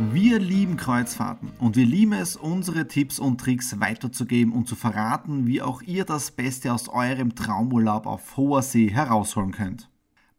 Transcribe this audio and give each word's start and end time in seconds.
Wir 0.00 0.38
lieben 0.38 0.76
Kreuzfahrten 0.76 1.50
und 1.58 1.74
wir 1.74 1.84
lieben 1.84 2.12
es, 2.12 2.36
unsere 2.36 2.86
Tipps 2.86 3.18
und 3.18 3.40
Tricks 3.40 3.80
weiterzugeben 3.80 4.52
und 4.52 4.68
zu 4.68 4.76
verraten, 4.76 5.48
wie 5.48 5.60
auch 5.60 5.82
ihr 5.82 6.04
das 6.04 6.30
Beste 6.30 6.72
aus 6.72 6.88
eurem 6.88 7.34
Traumurlaub 7.34 8.06
auf 8.06 8.36
hoher 8.36 8.62
See 8.62 8.88
herausholen 8.92 9.50
könnt. 9.50 9.90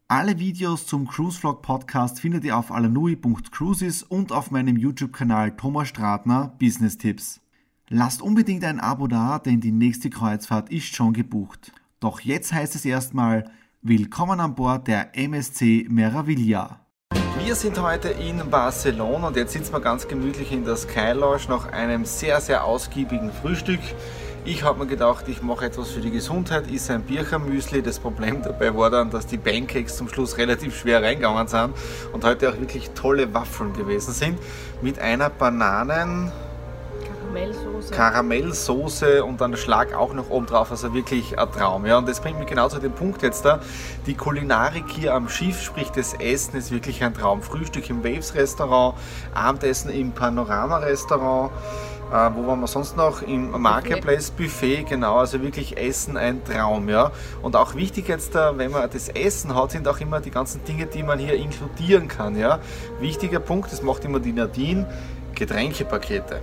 Alle 0.08 0.38
Videos 0.38 0.86
zum 0.86 1.06
Cruise 1.06 1.38
Vlog 1.38 1.60
Podcast 1.60 2.20
findet 2.20 2.44
ihr 2.44 2.56
auf 2.56 2.72
alanui.cruises 2.72 4.02
und 4.02 4.32
auf 4.32 4.50
meinem 4.50 4.78
YouTube-Kanal 4.78 5.54
Thomas 5.58 5.88
Stratner 5.88 6.56
Business 6.58 6.96
Tipps. 6.96 7.42
Lasst 7.90 8.22
unbedingt 8.22 8.64
ein 8.64 8.80
Abo 8.80 9.08
da, 9.08 9.38
denn 9.38 9.60
die 9.60 9.72
nächste 9.72 10.08
Kreuzfahrt 10.08 10.70
ist 10.70 10.96
schon 10.96 11.12
gebucht. 11.12 11.72
Doch 12.00 12.20
jetzt 12.20 12.54
heißt 12.54 12.76
es 12.76 12.86
erstmal 12.86 13.50
Willkommen 13.82 14.40
an 14.40 14.54
Bord 14.54 14.88
der 14.88 15.14
MSC 15.18 15.86
Meraviglia. 15.90 16.80
Wir 17.50 17.56
sind 17.56 17.82
heute 17.82 18.10
in 18.10 18.48
Barcelona 18.48 19.26
und 19.26 19.36
jetzt 19.36 19.54
sitzen 19.54 19.72
wir 19.72 19.80
ganz 19.80 20.06
gemütlich 20.06 20.52
in 20.52 20.64
der 20.64 20.76
Sky 20.76 21.14
nach 21.48 21.72
einem 21.72 22.04
sehr, 22.04 22.40
sehr 22.40 22.62
ausgiebigen 22.62 23.32
Frühstück. 23.32 23.80
Ich 24.44 24.62
habe 24.62 24.78
mir 24.78 24.86
gedacht, 24.86 25.26
ich 25.26 25.42
mache 25.42 25.66
etwas 25.66 25.90
für 25.90 25.98
die 25.98 26.12
Gesundheit, 26.12 26.70
esse 26.72 26.94
ein 26.94 27.02
Birchermüsli. 27.02 27.82
Das 27.82 27.98
Problem 27.98 28.40
dabei 28.40 28.76
war 28.76 28.88
dann, 28.88 29.10
dass 29.10 29.26
die 29.26 29.36
Pancakes 29.36 29.96
zum 29.96 30.08
Schluss 30.08 30.36
relativ 30.38 30.78
schwer 30.78 31.02
reingegangen 31.02 31.48
sind 31.48 31.74
und 32.12 32.24
heute 32.24 32.50
auch 32.50 32.60
wirklich 32.60 32.90
tolle 32.90 33.34
Waffeln 33.34 33.72
gewesen 33.72 34.12
sind 34.14 34.38
mit 34.80 35.00
einer 35.00 35.28
Bananen 35.28 36.30
Karamellsoße. 37.30 37.94
Karamellsoße 37.94 39.24
und 39.24 39.40
dann 39.40 39.56
Schlag 39.56 39.94
auch 39.94 40.12
noch 40.14 40.30
oben 40.30 40.46
drauf, 40.46 40.70
also 40.70 40.92
wirklich 40.94 41.38
ein 41.38 41.52
Traum. 41.52 41.86
Ja. 41.86 41.98
Und 41.98 42.08
das 42.08 42.20
bringt 42.20 42.38
mich 42.38 42.48
genau 42.48 42.68
zu 42.68 42.78
dem 42.78 42.92
Punkt 42.92 43.22
jetzt 43.22 43.44
da. 43.44 43.60
Die 44.06 44.14
Kulinarik 44.14 44.84
hier 44.88 45.14
am 45.14 45.28
Schiff, 45.28 45.62
sprich 45.62 45.90
das 45.90 46.14
Essen, 46.14 46.56
ist 46.56 46.72
wirklich 46.72 47.02
ein 47.04 47.14
Traum. 47.14 47.42
Frühstück 47.42 47.88
im 47.88 48.02
Waves 48.02 48.34
Restaurant, 48.34 48.96
Abendessen 49.32 49.90
im 49.90 50.12
Panorama 50.12 50.78
Restaurant. 50.78 51.52
Äh, 52.12 52.30
wo 52.34 52.44
waren 52.48 52.60
wir 52.60 52.66
sonst 52.66 52.96
noch? 52.96 53.22
Im 53.22 53.52
Marketplace 53.52 54.32
Buffet, 54.32 54.82
genau, 54.88 55.18
also 55.18 55.40
wirklich 55.40 55.78
Essen 55.78 56.16
ein 56.16 56.42
Traum, 56.44 56.88
ja. 56.88 57.12
Und 57.42 57.54
auch 57.54 57.76
wichtig 57.76 58.08
jetzt, 58.08 58.34
da, 58.34 58.58
wenn 58.58 58.72
man 58.72 58.90
das 58.90 59.08
Essen 59.10 59.54
hat, 59.54 59.70
sind 59.70 59.86
auch 59.86 60.00
immer 60.00 60.20
die 60.20 60.32
ganzen 60.32 60.64
Dinge, 60.64 60.86
die 60.86 61.04
man 61.04 61.20
hier 61.20 61.34
inkludieren 61.34 62.08
kann, 62.08 62.36
ja. 62.36 62.58
Wichtiger 62.98 63.38
Punkt, 63.38 63.70
das 63.70 63.82
macht 63.82 64.04
immer 64.04 64.18
die 64.18 64.32
Nadine, 64.32 64.88
Getränkepakete 65.36 66.40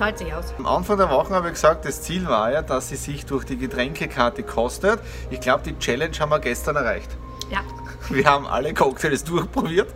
zahlt 0.00 0.16
sich 0.16 0.32
aus. 0.32 0.54
Am 0.56 0.64
Anfang 0.64 0.96
der 0.96 1.10
Woche 1.10 1.34
habe 1.34 1.48
ich 1.48 1.54
gesagt, 1.54 1.84
das 1.84 2.00
Ziel 2.00 2.26
war 2.26 2.50
ja, 2.50 2.62
dass 2.62 2.88
sie 2.88 2.96
sich 2.96 3.26
durch 3.26 3.44
die 3.44 3.58
Getränkekarte 3.58 4.42
kostet. 4.42 4.98
Ich 5.28 5.40
glaube, 5.40 5.62
die 5.62 5.78
Challenge 5.78 6.18
haben 6.18 6.30
wir 6.30 6.38
gestern 6.38 6.76
erreicht. 6.76 7.10
Ja. 7.50 7.60
Wir 8.08 8.24
haben 8.24 8.46
alle 8.46 8.72
Cocktails 8.72 9.24
durchprobiert 9.24 9.88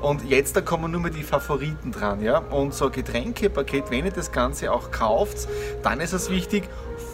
und 0.00 0.24
jetzt 0.24 0.56
da 0.56 0.60
kommen 0.62 0.90
nur 0.90 1.00
mehr 1.00 1.12
die 1.12 1.22
Favoriten 1.22 1.92
dran. 1.92 2.20
Ja? 2.20 2.38
Und 2.38 2.74
so 2.74 2.86
ein 2.86 2.92
Getränkepaket, 2.92 3.90
wenn 3.90 4.04
ihr 4.04 4.10
das 4.10 4.32
Ganze 4.32 4.72
auch 4.72 4.90
kauft, 4.90 5.46
dann 5.82 6.00
ist 6.00 6.12
es 6.12 6.28
wichtig, 6.28 6.68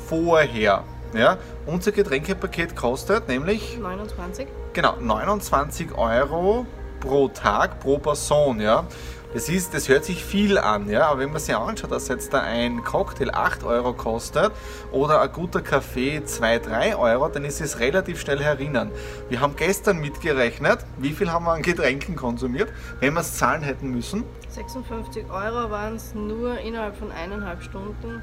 vorher. 0.08 0.84
Ja? 1.12 1.36
Unser 1.66 1.92
Getränkepaket 1.92 2.74
kostet 2.74 3.28
nämlich 3.28 3.78
29. 3.78 4.46
Genau, 4.72 4.96
29 4.98 5.92
Euro 5.92 6.66
pro 7.00 7.28
Tag, 7.28 7.78
pro 7.80 7.98
Person. 7.98 8.60
Ja? 8.60 8.86
Das, 9.34 9.50
ist, 9.50 9.74
das 9.74 9.90
hört 9.90 10.06
sich 10.06 10.24
viel 10.24 10.56
an, 10.56 10.88
ja, 10.88 11.08
aber 11.08 11.20
wenn 11.20 11.30
man 11.30 11.38
sich 11.38 11.54
anschaut, 11.54 11.92
dass 11.92 12.08
jetzt 12.08 12.32
da 12.32 12.40
ein 12.40 12.82
Cocktail 12.82 13.30
8 13.30 13.62
Euro 13.62 13.92
kostet 13.92 14.52
oder 14.90 15.20
ein 15.20 15.30
guter 15.30 15.60
Kaffee 15.60 16.24
2, 16.24 16.60
3 16.60 16.96
Euro, 16.96 17.28
dann 17.28 17.44
ist 17.44 17.60
es 17.60 17.78
relativ 17.78 18.18
schnell 18.20 18.42
herinnen. 18.42 18.90
Wir 19.28 19.40
haben 19.40 19.54
gestern 19.54 19.98
mitgerechnet, 19.98 20.78
wie 20.96 21.10
viel 21.10 21.30
haben 21.30 21.44
wir 21.44 21.52
an 21.52 21.60
Getränken 21.60 22.16
konsumiert, 22.16 22.72
wenn 23.00 23.12
wir 23.12 23.20
es 23.20 23.36
zahlen 23.36 23.60
hätten 23.60 23.90
müssen. 23.90 24.24
56 24.48 25.26
Euro 25.30 25.70
waren 25.70 25.96
es 25.96 26.14
nur 26.14 26.58
innerhalb 26.60 26.96
von 26.96 27.12
eineinhalb 27.12 27.62
Stunden. 27.62 28.22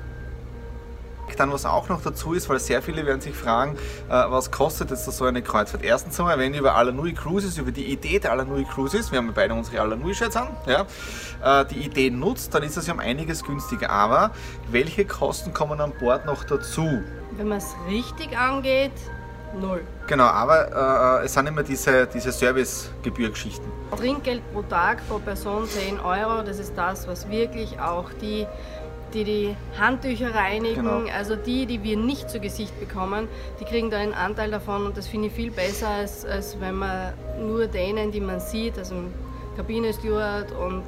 Dann, 1.37 1.51
was 1.51 1.65
auch 1.65 1.89
noch 1.89 2.01
dazu 2.01 2.33
ist, 2.33 2.49
weil 2.49 2.59
sehr 2.59 2.81
viele 2.81 3.05
werden 3.05 3.21
sich 3.21 3.35
fragen, 3.35 3.75
äh, 4.07 4.11
was 4.11 4.51
kostet 4.51 4.89
jetzt 4.91 5.05
so 5.05 5.25
eine 5.25 5.41
Kreuzfahrt? 5.41 5.83
Erstens 5.83 6.19
einmal, 6.19 6.39
wenn 6.39 6.53
über 6.53 6.75
Alanui 6.75 7.13
Cruises, 7.13 7.57
über 7.57 7.71
die 7.71 7.85
Idee 7.85 8.19
der 8.19 8.31
Alanui 8.31 8.63
Cruises, 8.63 9.11
wir 9.11 9.17
haben 9.17 9.31
beide 9.33 9.53
unsere 9.53 9.81
Alanui-Shirts 9.81 10.37
an, 10.37 10.49
ja, 10.65 10.85
äh, 11.43 11.65
die 11.65 11.79
Idee 11.79 12.09
nutzt, 12.09 12.53
dann 12.53 12.63
ist 12.63 12.77
das 12.77 12.87
ja 12.87 12.93
um 12.93 12.99
einiges 12.99 13.43
günstiger. 13.43 13.89
Aber 13.89 14.31
welche 14.69 15.05
Kosten 15.05 15.53
kommen 15.53 15.81
an 15.81 15.91
Bord 15.99 16.25
noch 16.25 16.43
dazu? 16.43 17.03
Wenn 17.31 17.49
man 17.49 17.57
es 17.57 17.75
richtig 17.89 18.37
angeht, 18.37 18.93
null. 19.59 19.83
Genau, 20.07 20.25
aber 20.25 21.21
äh, 21.21 21.25
es 21.25 21.33
sind 21.33 21.47
immer 21.47 21.63
diese, 21.63 22.07
diese 22.07 22.31
Servicegebührgeschichten. 22.31 23.65
Trinkgeld 23.97 24.41
pro 24.53 24.61
Tag 24.63 25.07
pro 25.07 25.19
Person 25.19 25.67
10 25.67 25.99
Euro, 25.99 26.43
das 26.43 26.59
ist 26.59 26.73
das, 26.75 27.07
was 27.07 27.29
wirklich 27.29 27.79
auch 27.79 28.09
die 28.21 28.45
die 29.15 29.23
die 29.23 29.55
Handtücher 29.79 30.35
reinigen, 30.35 30.83
genau. 30.83 31.11
also 31.15 31.35
die, 31.35 31.65
die 31.65 31.83
wir 31.83 31.97
nicht 31.97 32.29
zu 32.29 32.39
Gesicht 32.39 32.79
bekommen, 32.79 33.27
die 33.59 33.65
kriegen 33.65 33.89
da 33.89 33.97
einen 33.97 34.13
Anteil 34.13 34.51
davon 34.51 34.85
und 34.85 34.97
das 34.97 35.07
finde 35.07 35.27
ich 35.27 35.33
viel 35.33 35.51
besser, 35.51 35.89
als, 35.89 36.25
als 36.25 36.59
wenn 36.59 36.75
man 36.75 37.13
nur 37.39 37.67
denen, 37.67 38.11
die 38.11 38.19
man 38.19 38.39
sieht, 38.39 38.77
also 38.77 38.95
Kabinesteward 39.55 40.51
und 40.51 40.83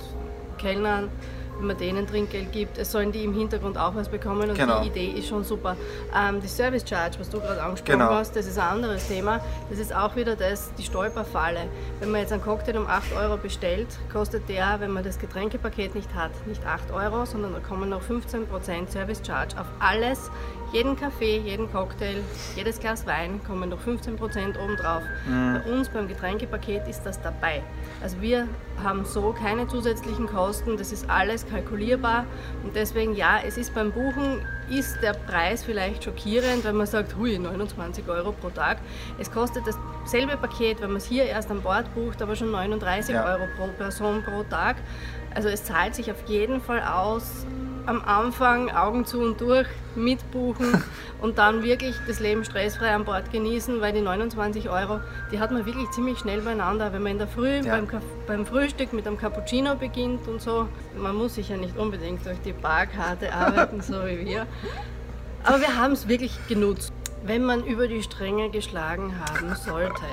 Kellnern, 0.57 1.09
wenn 1.57 1.67
man 1.67 1.77
denen 1.77 2.07
Trinkgeld 2.07 2.51
gibt, 2.51 2.85
sollen 2.85 3.11
die 3.11 3.23
im 3.23 3.33
Hintergrund 3.33 3.77
auch 3.77 3.95
was 3.95 4.09
bekommen 4.09 4.49
und 4.49 4.55
genau. 4.55 4.81
die 4.81 4.87
Idee 4.87 5.19
ist 5.19 5.27
schon 5.27 5.43
super. 5.43 5.75
Ähm, 6.15 6.41
die 6.41 6.47
Service 6.47 6.83
Charge, 6.87 7.19
was 7.19 7.29
du 7.29 7.39
gerade 7.39 7.61
angesprochen 7.61 7.99
genau. 7.99 8.11
hast, 8.11 8.35
das 8.35 8.45
ist 8.45 8.57
ein 8.57 8.67
anderes 8.67 9.07
Thema. 9.07 9.39
Das 9.69 9.79
ist 9.79 9.93
auch 9.93 10.15
wieder 10.15 10.35
das, 10.35 10.73
die 10.75 10.83
Stolperfalle. 10.83 11.61
Wenn 11.99 12.11
man 12.11 12.21
jetzt 12.21 12.31
einen 12.31 12.43
Cocktail 12.43 12.77
um 12.77 12.87
8 12.87 13.13
Euro 13.13 13.37
bestellt, 13.37 13.87
kostet 14.11 14.47
der, 14.49 14.79
wenn 14.79 14.91
man 14.91 15.03
das 15.03 15.19
Getränkepaket 15.19 15.95
nicht 15.95 16.13
hat, 16.13 16.31
nicht 16.47 16.65
8 16.65 16.91
Euro, 16.91 17.25
sondern 17.25 17.53
da 17.53 17.59
kommen 17.59 17.89
noch 17.89 18.01
15% 18.01 18.89
Service 18.89 19.21
Charge 19.25 19.59
auf 19.59 19.67
alles, 19.79 20.31
jeden 20.71 20.95
Kaffee, 20.95 21.37
jeden 21.37 21.71
Cocktail, 21.71 22.17
jedes 22.55 22.79
Glas 22.79 23.05
Wein 23.05 23.41
kommen 23.43 23.69
noch 23.69 23.79
15% 23.79 24.17
obendrauf. 24.61 25.03
Mhm. 25.27 25.61
Bei 25.63 25.71
uns 25.71 25.89
beim 25.89 26.07
Getränkepaket 26.07 26.87
ist 26.87 27.03
das 27.03 27.21
dabei. 27.21 27.63
Also 28.01 28.21
wir 28.21 28.47
haben 28.83 29.05
so 29.05 29.33
keine 29.33 29.67
zusätzlichen 29.67 30.27
Kosten, 30.27 30.77
das 30.77 30.91
ist 30.91 31.09
alles 31.09 31.47
kalkulierbar 31.47 32.25
und 32.63 32.75
deswegen 32.75 33.15
ja, 33.15 33.39
es 33.45 33.57
ist 33.57 33.73
beim 33.73 33.91
Buchen 33.91 34.45
ist 34.69 35.01
der 35.01 35.13
Preis 35.13 35.63
vielleicht 35.63 36.03
schockierend, 36.03 36.63
wenn 36.63 36.75
man 36.75 36.87
sagt, 36.87 37.15
hui, 37.15 37.37
29 37.39 38.07
Euro 38.09 38.33
pro 38.33 38.49
Tag. 38.49 38.77
Es 39.17 39.31
kostet 39.31 39.63
dasselbe 39.65 40.37
Paket, 40.37 40.81
wenn 40.81 40.89
man 40.89 40.97
es 40.97 41.05
hier 41.05 41.23
erst 41.23 41.49
an 41.49 41.61
Bord 41.61 41.93
bucht, 41.95 42.21
aber 42.21 42.35
schon 42.35 42.51
39 42.51 43.15
ja. 43.15 43.25
Euro 43.25 43.47
pro 43.57 43.67
Person 43.77 44.23
pro 44.23 44.43
Tag. 44.43 44.75
Also 45.33 45.49
es 45.49 45.63
zahlt 45.63 45.95
sich 45.95 46.11
auf 46.11 46.27
jeden 46.27 46.61
Fall 46.61 46.81
aus, 46.81 47.45
am 47.87 48.03
Anfang 48.03 48.69
Augen 48.69 49.05
zu 49.05 49.19
und 49.19 49.39
durch 49.39 49.65
mitbuchen 49.95 50.83
und 51.21 51.37
dann 51.37 51.63
wirklich 51.63 51.95
das 52.05 52.19
Leben 52.19 52.43
stressfrei 52.43 52.93
an 52.93 53.05
Bord 53.05 53.31
genießen, 53.31 53.81
weil 53.81 53.93
die 53.93 54.01
29 54.01 54.69
Euro, 54.69 54.99
die 55.31 55.39
hat 55.39 55.51
man 55.51 55.65
wirklich 55.65 55.89
ziemlich 55.91 56.19
schnell 56.19 56.41
beieinander. 56.41 56.91
Wenn 56.91 57.01
man 57.01 57.13
in 57.13 57.17
der 57.17 57.27
Früh 57.27 57.61
ja. 57.61 57.75
beim, 57.75 57.87
beim 58.27 58.45
Frühstück 58.45 58.91
mit 58.91 59.07
einem 59.07 59.17
Cappuccino 59.17 59.75
beginnt 59.75 60.27
und 60.27 60.41
so, 60.41 60.67
man 60.97 61.15
muss 61.15 61.35
sich 61.35 61.49
ja 61.49 61.57
nicht 61.57 61.77
unbedingt 61.77 62.25
durch 62.25 62.39
die 62.41 62.53
Barkarte 62.53 63.33
arbeiten, 63.33 63.81
so 63.81 64.05
wie 64.05 64.25
wir. 64.25 64.45
Aber 65.43 65.61
wir 65.61 65.77
haben 65.77 65.93
es 65.93 66.07
wirklich 66.07 66.37
genutzt. 66.47 66.91
Wenn 67.23 67.43
man 67.43 67.65
über 67.65 67.87
die 67.87 68.03
Stränge 68.03 68.49
geschlagen 68.49 69.15
haben 69.19 69.55
sollte, 69.55 70.03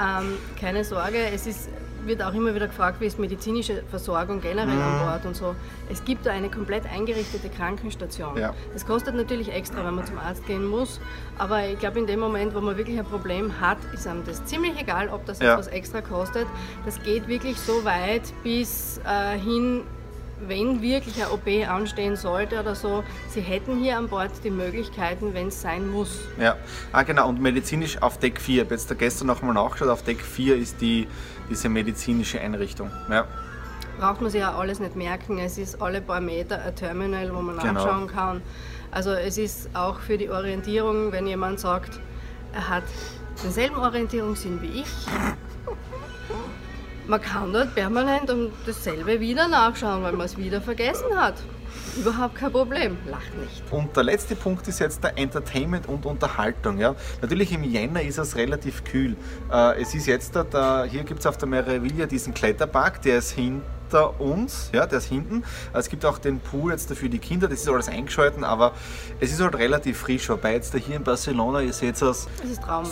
ähm, 0.00 0.38
keine 0.58 0.84
Sorge, 0.84 1.18
es 1.32 1.46
ist 1.46 1.68
wird 2.04 2.22
auch 2.22 2.34
immer 2.34 2.54
wieder 2.54 2.66
gefragt, 2.66 3.00
wie 3.00 3.06
ist 3.06 3.18
medizinische 3.18 3.82
Versorgung 3.90 4.40
generell 4.40 4.74
mhm. 4.74 4.82
an 4.82 5.04
Bord 5.04 5.26
und 5.26 5.36
so. 5.36 5.54
Es 5.90 6.04
gibt 6.04 6.26
da 6.26 6.30
eine 6.30 6.50
komplett 6.50 6.84
eingerichtete 6.86 7.48
Krankenstation. 7.48 8.36
Ja. 8.36 8.54
Das 8.72 8.86
kostet 8.86 9.14
natürlich 9.14 9.52
extra, 9.52 9.84
wenn 9.84 9.94
man 9.94 10.06
zum 10.06 10.18
Arzt 10.18 10.46
gehen 10.46 10.66
muss, 10.66 11.00
aber 11.38 11.66
ich 11.66 11.78
glaube, 11.78 11.98
in 11.98 12.06
dem 12.06 12.20
Moment, 12.20 12.54
wo 12.54 12.60
man 12.60 12.76
wirklich 12.76 12.98
ein 12.98 13.04
Problem 13.04 13.60
hat, 13.60 13.78
ist 13.92 14.06
einem 14.06 14.24
das 14.24 14.44
ziemlich 14.44 14.80
egal, 14.80 15.08
ob 15.08 15.24
das 15.26 15.40
ja. 15.40 15.52
etwas 15.52 15.68
extra 15.68 16.00
kostet. 16.00 16.46
Das 16.84 17.02
geht 17.02 17.28
wirklich 17.28 17.58
so 17.58 17.84
weit 17.84 18.22
bis 18.42 19.00
äh, 19.04 19.38
hin 19.38 19.82
wenn 20.48 20.82
wirklich 20.82 21.22
eine 21.22 21.32
OP 21.32 21.46
anstehen 21.68 22.16
sollte 22.16 22.60
oder 22.60 22.74
so, 22.74 23.04
sie 23.28 23.40
hätten 23.40 23.78
hier 23.78 23.98
an 23.98 24.08
Bord 24.08 24.30
die 24.44 24.50
Möglichkeiten, 24.50 25.34
wenn 25.34 25.48
es 25.48 25.60
sein 25.60 25.90
muss. 25.90 26.20
Ja, 26.38 26.56
ah, 26.92 27.02
genau. 27.02 27.28
Und 27.28 27.40
medizinisch 27.40 28.00
auf 28.02 28.18
Deck 28.18 28.40
4. 28.40 28.54
Ich 28.54 28.60
habe 28.66 28.74
jetzt 28.74 28.90
da 28.90 28.94
gestern 28.94 29.26
nochmal 29.26 29.54
nachgeschaut, 29.54 29.88
auf 29.88 30.02
Deck 30.02 30.20
4 30.20 30.56
ist 30.56 30.80
die, 30.80 31.06
diese 31.50 31.68
medizinische 31.68 32.40
Einrichtung. 32.40 32.90
Ja. 33.10 33.26
Braucht 33.98 34.20
man 34.20 34.30
sich 34.30 34.40
ja 34.40 34.56
alles 34.56 34.80
nicht 34.80 34.96
merken. 34.96 35.38
Es 35.38 35.58
ist 35.58 35.80
alle 35.80 36.00
paar 36.00 36.20
Meter 36.20 36.62
ein 36.62 36.74
Terminal, 36.74 37.34
wo 37.34 37.40
man 37.40 37.58
genau. 37.58 37.74
nachschauen 37.74 38.06
kann. 38.08 38.42
Also 38.90 39.12
es 39.12 39.38
ist 39.38 39.70
auch 39.74 40.00
für 40.00 40.18
die 40.18 40.30
Orientierung, 40.30 41.12
wenn 41.12 41.26
jemand 41.26 41.60
sagt, 41.60 42.00
er 42.52 42.68
hat 42.68 42.84
denselben 43.42 43.76
Orientierungssinn 43.76 44.60
wie 44.60 44.80
ich, 44.80 44.86
man 47.06 47.20
kann 47.20 47.52
dort 47.52 47.74
permanent 47.74 48.30
um 48.30 48.50
dasselbe 48.66 49.20
wieder 49.20 49.48
nachschauen, 49.48 50.02
weil 50.02 50.12
man 50.12 50.26
es 50.26 50.36
wieder 50.36 50.60
vergessen 50.60 51.14
hat. 51.16 51.34
Überhaupt 51.96 52.36
kein 52.36 52.52
Problem, 52.52 52.96
lacht 53.06 53.34
nicht. 53.38 53.62
Und 53.70 53.96
der 53.96 54.04
letzte 54.04 54.34
Punkt 54.34 54.66
ist 54.68 54.78
jetzt 54.78 55.02
der 55.04 55.18
Entertainment 55.18 55.88
und 55.88 56.06
Unterhaltung. 56.06 56.78
Ja. 56.78 56.94
Natürlich 57.20 57.52
im 57.52 57.64
Jänner 57.64 58.02
ist 58.02 58.18
es 58.18 58.36
relativ 58.36 58.84
kühl. 58.84 59.16
Äh, 59.50 59.80
es 59.80 59.94
ist 59.94 60.06
jetzt, 60.06 60.34
da, 60.36 60.84
hier 60.84 61.04
gibt 61.04 61.20
es 61.20 61.26
auf 61.26 61.36
der 61.36 61.48
Meraviglia 61.48 62.06
diesen 62.06 62.34
Kletterpark, 62.34 63.02
der 63.02 63.18
ist 63.18 63.32
hinten 63.32 63.62
hinter 63.92 64.20
uns, 64.20 64.70
ja, 64.72 64.86
der 64.86 64.98
ist 64.98 65.06
hinten. 65.06 65.44
Es 65.72 65.88
gibt 65.88 66.04
auch 66.04 66.18
den 66.18 66.40
Pool 66.40 66.72
jetzt 66.72 66.90
dafür 66.90 67.08
die 67.08 67.18
Kinder, 67.18 67.48
das 67.48 67.60
ist 67.60 67.68
alles 67.68 67.88
eingeschalten, 67.88 68.44
aber 68.44 68.72
es 69.20 69.32
ist 69.32 69.40
halt 69.40 69.54
relativ 69.56 69.98
frisch. 69.98 70.28
Wobei 70.28 70.54
jetzt 70.54 70.74
hier 70.74 70.96
in 70.96 71.04
Barcelona, 71.04 71.60
ihr 71.60 71.72
seht 71.72 72.00
es, 72.00 72.28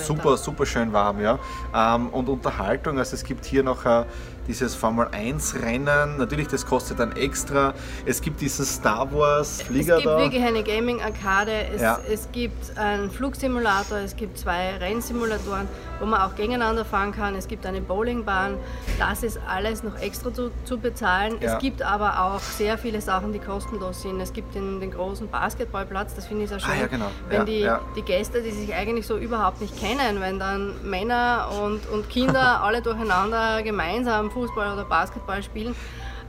super, 0.03 0.37
super 0.37 0.67
schön 0.67 0.93
warm, 0.93 1.21
ja. 1.21 1.39
Ähm, 1.75 2.09
und 2.11 2.29
Unterhaltung, 2.29 2.99
also 2.99 3.15
es 3.15 3.25
gibt 3.25 3.47
hier 3.47 3.63
noch 3.63 3.85
äh, 3.87 4.05
dieses 4.47 4.75
Formel 4.75 5.09
1 5.13 5.63
Rennen, 5.63 6.19
natürlich 6.19 6.49
das 6.49 6.67
kostet 6.67 6.99
dann 6.99 7.13
extra. 7.17 7.73
Es 8.05 8.21
gibt 8.21 8.41
diesen 8.41 8.65
Star 8.65 9.11
Wars 9.13 9.63
Flieger 9.63 9.95
da. 9.95 9.99
Es 9.99 10.03
gibt 10.03 10.07
da. 10.07 10.19
wirklich 10.19 10.43
eine 10.43 10.63
Gaming 10.63 11.01
Arcade, 11.01 11.53
es, 11.75 11.81
ja. 11.81 11.99
es 12.11 12.29
gibt 12.33 12.77
einen 12.77 13.11
Flugsimulator, 13.11 13.99
es 13.99 14.17
gibt 14.17 14.39
zwei 14.39 14.77
Rennsimulatoren, 14.77 15.69
wo 16.01 16.07
man 16.07 16.21
auch 16.23 16.35
gegeneinander 16.35 16.85
fahren 16.85 17.13
kann. 17.13 17.35
Es 17.35 17.47
gibt 17.47 17.67
eine 17.67 17.81
Bowlingbahn. 17.81 18.57
Das 18.99 19.23
ist 19.23 19.39
alles 19.47 19.83
noch 19.83 19.99
extra 20.01 20.33
zu, 20.33 20.51
zu 20.65 20.79
bezahlen. 20.79 21.37
Ja. 21.41 21.55
Es 21.55 21.59
gibt 21.59 21.83
aber 21.83 22.23
auch 22.23 22.41
sehr 22.41 22.79
viele 22.79 23.01
Sachen, 23.01 23.33
die 23.33 23.39
kostenlos 23.39 24.03
sind. 24.03 24.21
Es 24.21 24.33
gibt 24.33 24.55
den, 24.55 24.81
den 24.81 24.91
großen 24.91 25.29
Basketballplatz, 25.29 26.15
das 26.15 26.27
finde 26.27 26.45
ich 26.45 26.49
sehr 26.51 26.61
schön. 26.61 26.71
Ah, 26.73 26.81
ja, 26.81 26.87
genau. 26.87 27.11
Wenn 27.29 27.47
die, 27.47 27.71
die 27.97 28.03
Gäste, 28.03 28.43
die 28.43 28.51
sich 28.51 28.75
eigentlich 28.75 29.07
so 29.07 29.17
überhaupt 29.17 29.61
nicht 29.61 29.79
kennen, 29.79 30.21
wenn 30.21 30.39
dann 30.39 30.75
Männer 30.89 31.49
und, 31.63 31.87
und 31.89 32.09
Kinder 32.09 32.61
alle 32.63 32.83
durcheinander 32.83 33.63
gemeinsam 33.63 34.31
Fußball 34.31 34.73
oder 34.73 34.85
Basketball 34.85 35.43
spielen, 35.43 35.75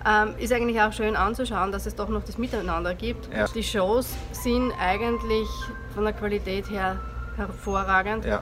ähm, 0.06 0.34
ist 0.40 0.52
eigentlich 0.52 0.82
auch 0.82 0.94
schön 0.94 1.16
anzuschauen, 1.16 1.72
dass 1.72 1.86
es 1.86 1.96
doch 1.96 2.10
noch 2.10 2.24
das 2.24 2.38
Miteinander 2.38 2.96
gibt. 2.96 3.32
Ja. 3.34 3.46
Die 3.48 3.64
Shows 3.64 4.16
sind 4.32 4.72
eigentlich 4.80 5.48
von 5.94 6.04
der 6.04 6.14
Qualität 6.14 6.70
her 6.70 6.98
hervorragend. 7.38 8.26
Ja. 8.26 8.42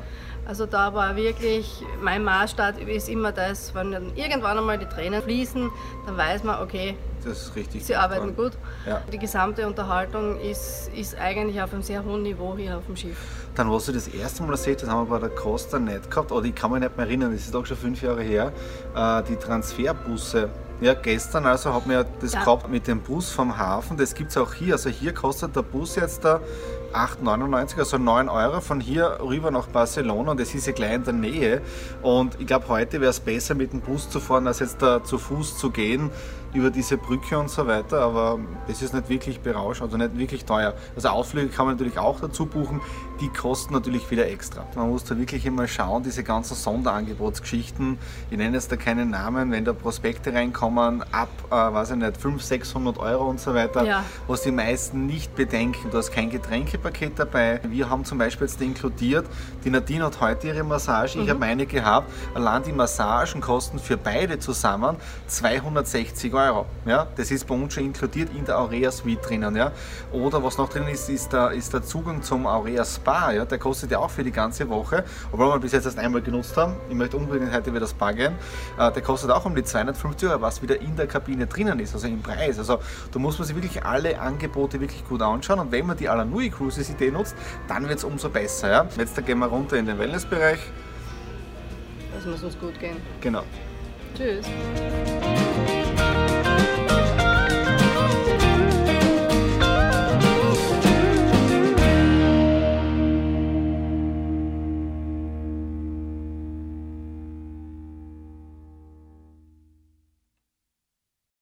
Also 0.49 0.65
da 0.65 0.95
war 0.95 1.15
wirklich, 1.15 1.85
mein 2.01 2.23
Maßstab 2.23 2.79
ist 2.87 3.07
immer 3.07 3.31
das, 3.31 3.75
wenn 3.75 3.91
dann 3.91 4.15
irgendwann 4.15 4.57
einmal 4.57 4.79
die 4.79 4.87
Tränen 4.87 5.21
fließen, 5.21 5.69
dann 6.07 6.17
weiß 6.17 6.43
man, 6.43 6.63
okay, 6.63 6.97
das 7.23 7.43
ist 7.43 7.55
richtig 7.55 7.85
sie 7.85 7.95
arbeiten 7.95 8.35
gut. 8.35 8.53
Ja. 8.87 8.99
Die 9.13 9.19
gesamte 9.19 9.67
Unterhaltung 9.67 10.41
ist, 10.41 10.89
ist 10.95 11.15
eigentlich 11.19 11.61
auf 11.61 11.71
einem 11.71 11.83
sehr 11.83 12.03
hohen 12.03 12.23
Niveau 12.23 12.55
hier 12.57 12.79
auf 12.79 12.85
dem 12.87 12.95
Schiff. 12.95 13.19
Dann, 13.53 13.71
was 13.71 13.89
ich 13.89 13.93
das 13.93 14.07
erste 14.07 14.41
Mal 14.41 14.57
sehe, 14.57 14.75
das 14.75 14.89
haben 14.89 15.07
wir 15.07 15.19
bei 15.19 15.27
der 15.27 15.35
Costa 15.35 15.77
nicht 15.77 16.09
gehabt, 16.09 16.31
oder 16.31 16.47
ich 16.47 16.55
kann 16.55 16.71
mich 16.71 16.79
nicht 16.79 16.97
mehr 16.97 17.05
erinnern, 17.05 17.31
das 17.31 17.41
ist 17.41 17.53
doch 17.53 17.67
schon 17.67 17.77
fünf 17.77 18.01
Jahre 18.01 18.23
her, 18.23 18.51
äh, 18.95 19.21
die 19.29 19.35
Transferbusse. 19.35 20.49
Ja, 20.81 20.95
gestern 20.95 21.45
also 21.45 21.73
hat 21.75 21.85
man 21.85 21.97
ja 21.97 22.05
das 22.21 22.33
ja. 22.33 22.39
gehabt 22.39 22.69
mit 22.69 22.87
dem 22.87 23.01
Bus 23.01 23.29
vom 23.29 23.55
Hafen, 23.55 23.97
das 23.97 24.15
gibt 24.15 24.31
es 24.31 24.37
auch 24.37 24.53
hier. 24.53 24.73
Also 24.73 24.89
hier 24.89 25.13
kostet 25.13 25.55
der 25.55 25.61
Bus 25.61 25.95
jetzt 25.95 26.25
da 26.25 26.39
8,99, 26.93 27.79
also 27.79 27.97
9 27.97 28.29
Euro 28.29 28.61
von 28.61 28.79
hier 28.79 29.19
rüber 29.21 29.51
nach 29.51 29.67
Barcelona 29.67 30.31
und 30.31 30.39
es 30.39 30.53
ist 30.53 30.67
ja 30.67 30.73
gleich 30.73 30.93
in 30.93 31.03
der 31.03 31.13
Nähe. 31.13 31.61
Und 32.01 32.39
ich 32.39 32.47
glaube, 32.47 32.67
heute 32.67 33.01
wäre 33.01 33.11
es 33.11 33.19
besser 33.19 33.55
mit 33.55 33.73
dem 33.73 33.81
Bus 33.81 34.09
zu 34.09 34.19
fahren, 34.19 34.47
als 34.47 34.59
jetzt 34.59 34.81
da 34.81 35.03
zu 35.03 35.17
Fuß 35.17 35.57
zu 35.57 35.69
gehen 35.71 36.09
über 36.53 36.71
diese 36.71 36.97
Brücke 36.97 37.37
und 37.37 37.49
so 37.49 37.67
weiter, 37.67 38.01
aber 38.01 38.39
das 38.67 38.81
ist 38.81 38.93
nicht 38.93 39.09
wirklich 39.09 39.39
berauschend, 39.39 39.83
also 39.83 39.97
nicht 39.97 40.17
wirklich 40.17 40.45
teuer. 40.45 40.73
Also 40.95 41.09
Ausflüge 41.09 41.49
kann 41.49 41.67
man 41.67 41.75
natürlich 41.75 41.97
auch 41.99 42.19
dazu 42.19 42.45
buchen, 42.45 42.81
die 43.19 43.29
kosten 43.29 43.73
natürlich 43.73 44.09
wieder 44.09 44.27
extra. 44.27 44.65
Man 44.75 44.89
muss 44.89 45.03
da 45.03 45.17
wirklich 45.17 45.45
immer 45.45 45.67
schauen, 45.67 46.03
diese 46.03 46.23
ganzen 46.23 46.55
Sonderangebotsgeschichten, 46.55 47.97
ich 48.31 48.37
nenne 48.37 48.55
jetzt 48.55 48.71
da 48.71 48.77
keinen 48.77 49.11
Namen, 49.11 49.51
wenn 49.51 49.65
da 49.65 49.73
Prospekte 49.73 50.33
reinkommen, 50.33 51.03
ab, 51.11 51.29
äh, 51.49 51.51
weiß 51.51 51.91
ich 51.91 51.97
nicht, 51.97 52.17
500, 52.17 52.47
600 52.47 52.97
Euro 52.97 53.29
und 53.29 53.39
so 53.39 53.53
weiter, 53.53 53.83
ja. 53.83 54.03
was 54.27 54.41
die 54.41 54.51
meisten 54.51 55.05
nicht 55.05 55.35
bedenken. 55.35 55.89
Du 55.91 55.97
hast 55.97 56.11
kein 56.11 56.29
Getränkepaket 56.29 57.19
dabei. 57.19 57.59
Wir 57.63 57.89
haben 57.89 58.05
zum 58.05 58.17
Beispiel 58.17 58.47
jetzt 58.47 58.61
inkludiert, 58.61 59.25
die 59.63 59.69
Nadine 59.69 60.05
hat 60.05 60.19
heute 60.19 60.47
ihre 60.47 60.63
Massage, 60.63 61.17
mhm. 61.17 61.25
ich 61.25 61.29
habe 61.29 61.39
meine 61.39 61.65
gehabt, 61.65 62.11
allein 62.33 62.63
die 62.63 62.71
Massagen 62.71 63.41
kosten 63.41 63.77
für 63.77 63.97
beide 63.97 64.39
zusammen 64.39 64.95
260 65.27 66.33
Euro. 66.33 66.38
Euro. 66.39 66.65
Ja? 66.85 67.07
Das 67.15 67.31
ist 67.31 67.45
bei 67.45 67.55
uns 67.55 67.73
schon 67.73 67.85
inkludiert 67.85 68.29
in 68.35 68.45
der 68.45 68.59
Aurea 68.59 68.91
Suite 68.91 69.19
drinnen. 69.27 69.55
Ja? 69.55 69.71
Oder 70.11 70.43
was 70.43 70.57
noch 70.57 70.69
drin 70.69 70.87
ist, 70.87 71.09
ist 71.09 71.33
der, 71.33 71.51
ist 71.51 71.73
der 71.73 71.83
Zugang 71.83 72.21
zum 72.21 72.47
Aurea 72.47 72.85
Spa. 72.85 73.31
Ja? 73.31 73.45
Der 73.45 73.57
kostet 73.57 73.91
ja 73.91 73.99
auch 73.99 74.09
für 74.09 74.23
die 74.23 74.31
ganze 74.31 74.67
Woche, 74.69 75.03
obwohl 75.31 75.47
wir 75.47 75.59
bis 75.59 75.71
jetzt 75.71 75.85
erst 75.85 75.99
einmal 75.99 76.21
genutzt 76.21 76.55
haben. 76.57 76.75
Ich 76.89 76.95
möchte 76.95 77.17
unbedingt 77.17 77.53
heute 77.53 77.71
wieder 77.71 77.81
das 77.81 77.91
Spa 77.91 78.11
gehen. 78.11 78.33
Äh, 78.77 78.91
der 78.91 79.01
kostet 79.01 79.31
auch 79.31 79.45
um 79.45 79.55
die 79.55 79.63
250 79.63 80.29
Euro, 80.29 80.41
was 80.41 80.61
wieder 80.61 80.79
in 80.79 80.95
der 80.95 81.07
Kabine 81.07 81.47
drinnen 81.47 81.79
ist, 81.79 81.93
also 81.93 82.07
im 82.07 82.21
Preis. 82.21 82.57
Also 82.57 82.79
da 83.11 83.19
muss 83.19 83.37
man 83.37 83.47
sich 83.47 83.55
wirklich 83.55 83.83
alle 83.83 84.19
Angebote 84.19 84.79
wirklich 84.79 85.07
gut 85.07 85.21
anschauen 85.21 85.59
und 85.59 85.71
wenn 85.71 85.85
man 85.85 85.97
die 85.97 86.09
Alanui 86.09 86.49
Cruises 86.49 86.89
Idee 86.89 87.11
nutzt, 87.11 87.35
dann 87.67 87.87
wird 87.87 87.99
es 87.99 88.03
umso 88.03 88.29
besser. 88.29 88.69
Ja? 88.69 88.87
Jetzt 88.97 89.17
da 89.17 89.21
gehen 89.21 89.39
wir 89.39 89.47
runter 89.47 89.77
in 89.77 89.85
den 89.85 89.97
Wellnessbereich. 89.97 90.59
Das 92.15 92.25
muss 92.25 92.43
uns 92.43 92.59
gut 92.59 92.79
gehen. 92.79 92.97
Genau. 93.21 93.43
Tschüss. 94.15 94.45